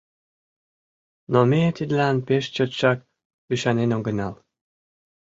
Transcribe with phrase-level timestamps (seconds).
[1.31, 2.99] Но ме тидлан пеш чотшак
[3.53, 4.33] ӱшанен огынал.